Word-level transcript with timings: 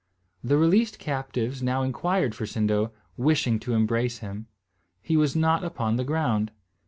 The 0.43 0.57
released 0.57 0.97
captives 0.97 1.61
now 1.61 1.83
inquired 1.83 2.33
for 2.33 2.47
Sindo, 2.47 2.91
wishing 3.17 3.59
to 3.59 3.75
embrace 3.75 4.17
him. 4.17 4.47
He 4.99 5.15
was 5.15 5.35
not 5.35 5.63
upon 5.63 5.95
the 5.97 6.03
ground. 6.03 6.49